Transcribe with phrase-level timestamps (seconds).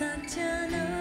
[0.00, 0.99] such an